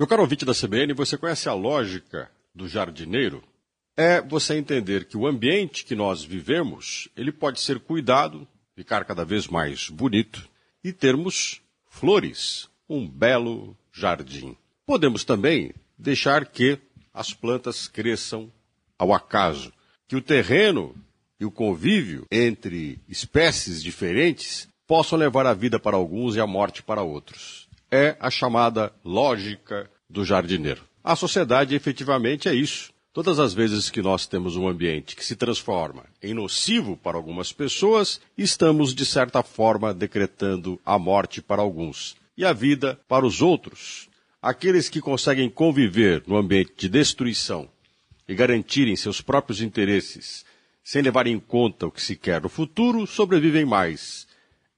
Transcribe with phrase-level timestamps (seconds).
[0.00, 3.44] Meu caro ouvinte da CBN, você conhece a lógica do jardineiro?
[3.94, 9.26] É você entender que o ambiente que nós vivemos, ele pode ser cuidado, ficar cada
[9.26, 10.48] vez mais bonito
[10.82, 11.60] e termos
[11.90, 14.56] flores, um belo jardim.
[14.86, 16.78] Podemos também deixar que
[17.12, 18.50] as plantas cresçam
[18.98, 19.70] ao acaso,
[20.08, 20.94] que o terreno
[21.38, 26.82] e o convívio entre espécies diferentes possam levar a vida para alguns e a morte
[26.82, 27.68] para outros.
[27.90, 30.82] É a chamada lógica do jardineiro.
[31.02, 32.92] A sociedade efetivamente é isso.
[33.12, 37.52] Todas as vezes que nós temos um ambiente que se transforma em nocivo para algumas
[37.52, 43.42] pessoas, estamos, de certa forma, decretando a morte para alguns e a vida para os
[43.42, 44.08] outros.
[44.40, 47.68] Aqueles que conseguem conviver no ambiente de destruição
[48.28, 50.44] e garantirem seus próprios interesses
[50.84, 54.26] sem levar em conta o que se quer no futuro, sobrevivem mais.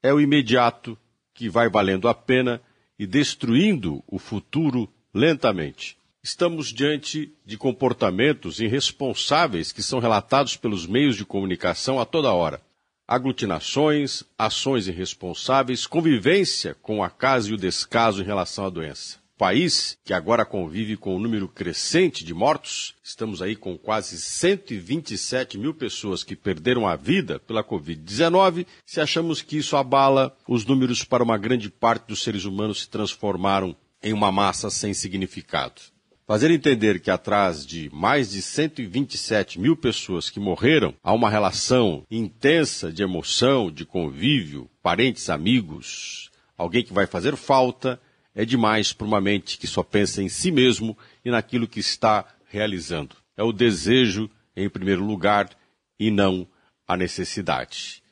[0.03, 0.99] É o imediato
[1.35, 2.61] que vai valendo a pena
[3.03, 5.97] e destruindo o futuro lentamente.
[6.23, 12.63] Estamos diante de comportamentos irresponsáveis que são relatados pelos meios de comunicação a toda hora.
[13.09, 19.19] Aglutinações, ações irresponsáveis, convivência com o acaso e o descaso em relação à doença.
[19.43, 25.59] País, que agora convive com um número crescente de mortos, estamos aí com quase 127
[25.59, 28.65] mil pessoas que perderam a vida pela Covid-19.
[28.87, 32.89] Se achamos que isso abala, os números para uma grande parte dos seres humanos se
[32.89, 35.83] transformaram em uma massa sem significado.
[36.25, 42.07] Fazer entender que atrás de mais de 127 mil pessoas que morreram há uma relação
[42.09, 48.01] intensa de emoção, de convívio, parentes, amigos, alguém que vai fazer falta,
[48.35, 52.25] é demais para uma mente que só pensa em si mesmo e naquilo que está
[52.47, 53.17] realizando.
[53.37, 55.51] É o desejo, em primeiro lugar,
[55.99, 56.47] e não
[56.87, 58.03] a necessidade.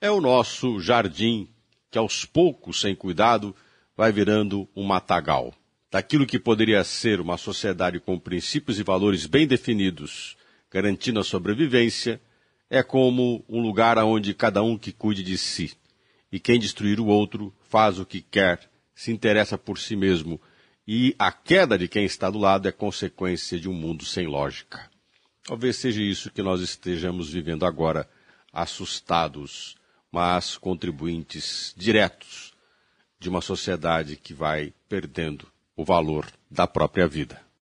[0.00, 1.48] É o nosso jardim
[1.90, 3.54] que, aos poucos, sem cuidado,
[3.96, 5.54] vai virando um matagal.
[5.90, 10.36] Daquilo que poderia ser uma sociedade com princípios e valores bem definidos,
[10.70, 12.20] garantindo a sobrevivência,
[12.68, 15.72] é como um lugar onde cada um que cuide de si.
[16.30, 20.40] E quem destruir o outro faz o que quer, se interessa por si mesmo,
[20.84, 24.90] e a queda de quem está do lado é consequência de um mundo sem lógica.
[25.44, 28.10] Talvez seja isso que nós estejamos vivendo agora,
[28.52, 29.76] assustados,
[30.10, 32.52] mas contribuintes diretos
[33.20, 37.40] de uma sociedade que vai perdendo o valor da própria vida.